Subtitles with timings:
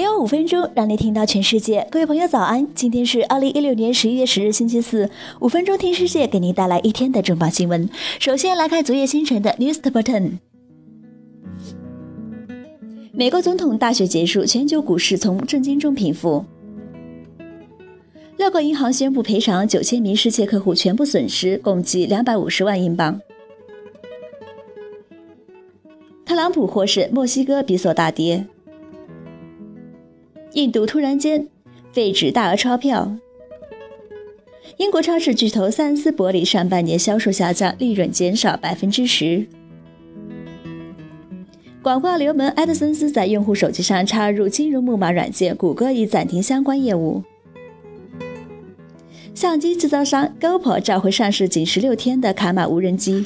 [0.00, 1.84] 给我五分钟，让你听到全世界。
[1.90, 2.72] 各位朋友，早安！
[2.72, 5.10] 今天是二零一六年十一月十日，星期四。
[5.40, 7.90] 五分钟听世界，给您带来一天的重磅新闻。
[8.20, 10.34] 首先来看昨夜星辰的 News Button。
[13.10, 16.44] 美国总统大选结束，全球股市从震惊中平复。
[18.36, 23.20] 六个银行宣布赔偿九千名失窃客户全部损失，共计两百五十万英镑。
[26.24, 28.46] 特朗普获胜，墨西哥比索大跌。
[30.58, 31.46] 印度突然间
[31.92, 33.16] 废止大额钞票。
[34.78, 39.46] 英国超市巨头三思伯里上半年销售下降，利润减少百分之十。
[41.80, 47.22] 广告流门埃德森斯在用户手机上插入金融木马软件，谷歌已暂停相关业务。
[49.32, 53.24] 相机制造商 GoPro 召回上市仅十六天的卡马无人机。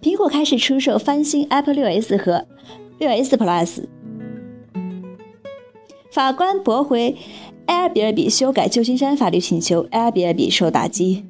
[0.00, 2.46] 苹果开始出售翻新 Apple 6s 和
[3.02, 3.84] 6 s Plus。
[6.12, 7.16] 法官驳回
[7.66, 11.24] Airbnb 修改旧金山法律请求，Airbnb 受打击。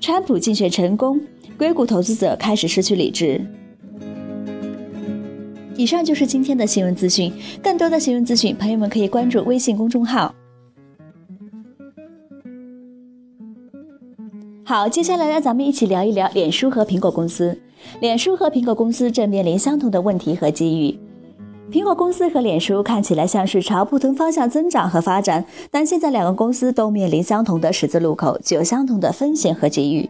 [0.00, 1.20] 川普竞选成功，
[1.58, 3.44] 硅谷投资者开始失去理智。
[5.76, 7.30] 以上就是今天的新闻资讯，
[7.62, 10.34] 更多的新闻资讯，朋友们可以关注微信公众号。
[14.64, 17.60] 好，接下来让咱们一起聊一聊脸书和苹果公司。
[18.00, 20.98] 脸书和苹果公司正面临相同的问题和机遇。
[21.70, 30.08] 苹果公司和脸书看起来像是朝不同方向增长和发展，但现在两个公司都面临相同的十字路口，具有相同的风险和机遇。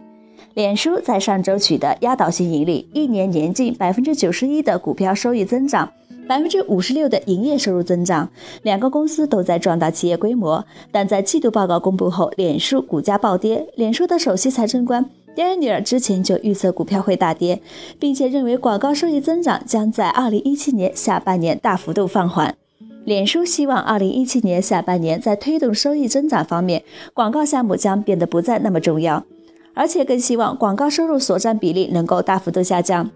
[0.53, 5.91] 脸书在上周取得压倒性盈利，一年年近百分之九十一的股票收益增长。
[6.27, 8.27] 百分之五十六的营业收入增长，
[8.63, 10.65] 两个公司都在壮大企业规模。
[10.91, 13.67] 但在季度报告公布后，脸书股价暴跌。
[13.75, 17.61] 脸书的首席财政官 Daniel 之前就预测股票会大跌，
[17.99, 22.55] 并且认为广告收益增长将在2017年下半年大幅度放缓。
[23.03, 26.83] 脸书希望2017年下半年在推动收益增长方面，
[27.13, 29.25] 广告项目将变得不再那么重要，
[29.73, 33.11] 而且更希望广告收入所占比例能够大幅度下降。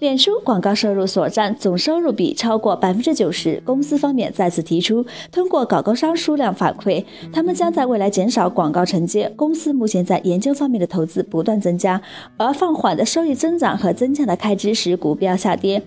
[0.00, 3.62] 脸书广告收入所占总收入比超过百分之九十。
[3.66, 9.30] 公司方面再次提出，通过广告商数量反馈，他们将在未来减少广告承接。
[9.36, 12.00] 公司目前在研究方面的投资不断增加，
[12.38, 15.82] 而放缓的收益增长和增加的开支使股票下跌。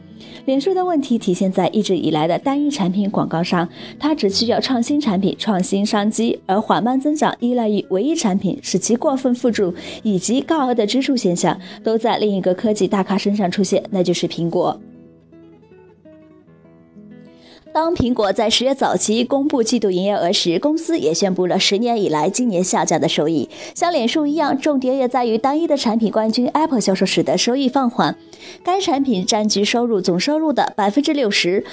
[0.46, 3.68] 脸书的问题体现在一直以来的单一产品广告上，
[4.00, 9.74] 它只需要创新产品、创新商机，而缓慢增长依赖于唯一产品，使其过分附注
[10.04, 14.80] 以及高额的支出现象，都在另一个科技大咖身上出现，那就是苹果。
[17.72, 23.50] 当苹果在十月早期公布季度营业额时，公司也宣布了十年以来今年下降的收益。
[23.74, 28.16] 像脸书一样，重点也在于单一的产品冠军 Apple 销售使得收益放缓。
[28.64, 31.66] 该产品占据收入总收入的百分之六十。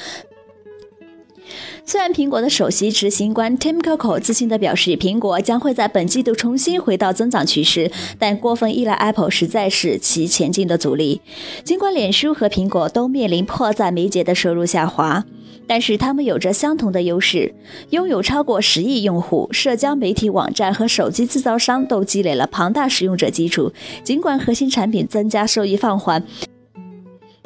[1.91, 11.21] 虽然苹果的首席执行官 Tim Cook 自信地表示，苹果将会在本季度重新回到增长趋势，但过分依赖 Apple 实在是其前进的阻力。
[11.65, 15.25] 尽管脸书和苹果都面临迫在眉睫的收入下滑。
[15.67, 17.55] 但是他们有着相同的优势，
[17.91, 23.73] 拥有超过十亿用户，社交媒体网站和手机制造商都积累了庞大使用者基础。
[24.03, 26.25] 尽管核心产品增加收益放缓，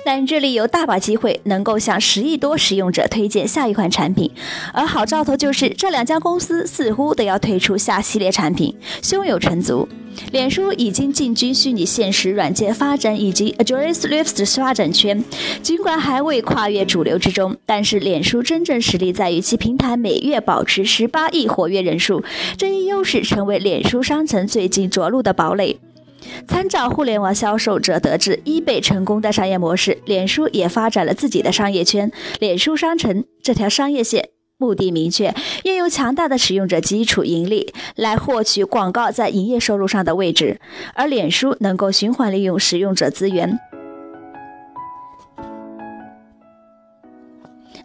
[0.04, 4.30] 但这里有大把机会能够向十亿多使用者推荐下一款产品。
[4.72, 9.88] 而好兆头就是，这两家公司似乎都要推出下系列产品，胸有成竹。
[10.30, 15.24] 脸书已经进军虚拟现实软件发展以及 Oculus Rift 的发展圈，
[15.60, 22.22] 尽管还未跨越主流之中，但是脸书真正实力在于其平台每月保持十八亿活跃人数，
[22.56, 25.80] 这一优势成为脸书商城最近着陆的堡垒。
[26.46, 34.30] 参照互联网销售者得知，eBay 成功的商业模式，脸书也发展了自己的商业圈——脸书商城这条商业线。
[34.56, 35.34] 目的明确，
[35.64, 40.60] 运用强大的使用者基础盈利来获取广告在营业收入上的位置，
[40.94, 43.58] 而脸书能够循环利用使用者资源，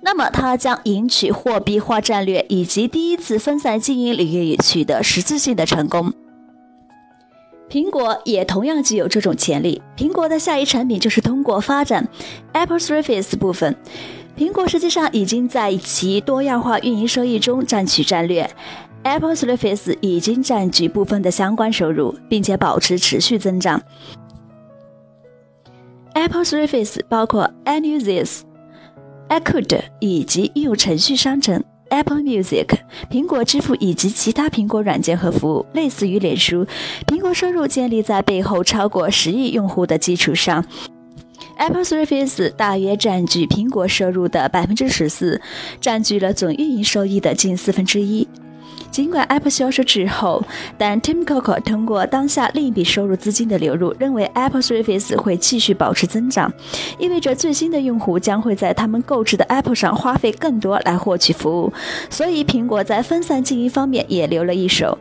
[0.02, 6.14] 那么它将赢取货币化战略以及第一次分散经营领域取得实质性的成功。
[7.70, 12.08] 苹果也同样具有这种潜力，苹果的下一产品就是通过发展
[12.54, 13.76] Apple Surface 部分。
[14.36, 18.50] 苹果实际上已经在其多样化运营收益中占取战略
[19.04, 23.82] ，Apple Surface 已经占据部分的相关收入，并且保持持续增长。
[26.14, 28.46] Apple Surface 包括 a n u s、
[29.30, 32.68] iCloud 以及应用程序商城 Apple Music、
[33.10, 36.66] 苹果支付以及其他苹果软件和服务，类似于脸书。
[37.08, 40.64] 苹果收入建立在背后超过十亿用户的基础上。
[41.58, 45.42] Apple Service 大约占据苹果收入的百分之十四，
[45.82, 48.28] 占据了总运营收益的近四分之一。
[48.92, 50.44] 尽管 Apple 销售滞后，
[50.78, 56.52] 但 Tim Cook 通过当下另一笔收入资金的流入，认为 Apple Surface 会继续保持增长，
[56.98, 61.74] 意味着最新的用户将会在他们购置的 Apple 上花费更多来获取服务，
[62.10, 64.98] 所以苹果在分散经营方面也留了一手。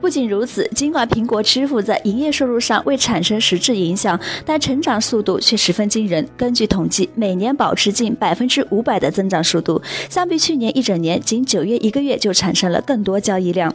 [0.00, 6.26] 不仅如此，尽管苹果支付在营业收入上未产生实质影响，但成长速度却十分惊人。
[6.36, 13.74] 根据统计，每年保持近百分之五百的增长速度，相比去年一整年，仅九月一个月就产生了更多交易量。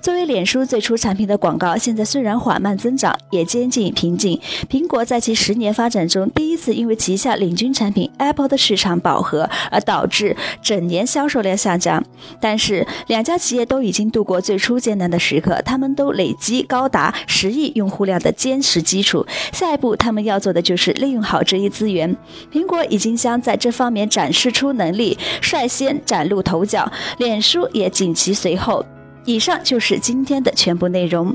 [0.00, 4.40] 作为脸书最初产品的广告，现在虽然缓慢增长，也接近瓶颈。
[4.68, 12.02] 苹果在其十年发展中，第一次因为旗下领军产品 Apple 的市场饱和而导致整年销售量下降。
[12.40, 19.26] 但是，两家企业都已经度过最初艰难的时刻，他们都累积高达十亿用户量的坚实基础。
[19.52, 22.16] 下一步，他们要做的就是利用好这一资源。
[22.52, 28.84] 苹果已经将在这方面展示出能力，率先崭露头角，脸书也紧其随后。
[29.24, 31.34] 以上就是今天的全部内容。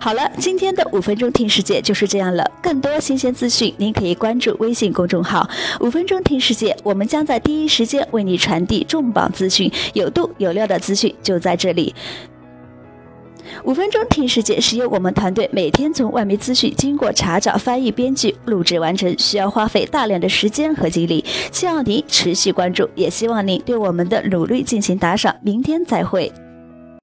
[0.00, 2.50] 好了，今天的五分钟听世界就是这样了。
[2.60, 11.94] 更多新鲜资讯，您可以关注微信公众号“五分钟听世界”，我们将在第一时间为你传递重磅资讯，有度有料的资讯就在这里。
[13.64, 21.24] 五分钟听世界是由我们团队每天从外媒资讯经过查找、翻译、编剧、录制完成，需要花费大量的时间和精力。
[21.52, 25.34] 希望您持续关注，也希望您对我们的努力进行打赏。
[25.42, 26.32] 明天再会。